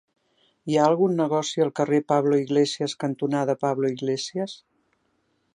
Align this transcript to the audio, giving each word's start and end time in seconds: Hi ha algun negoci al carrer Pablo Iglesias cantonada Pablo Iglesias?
Hi 0.71 0.77
ha 0.77 0.85
algun 0.91 1.13
negoci 1.19 1.65
al 1.65 1.69
carrer 1.81 2.01
Pablo 2.13 2.41
Iglesias 2.45 2.97
cantonada 3.07 3.59
Pablo 3.69 3.93
Iglesias? 3.97 4.61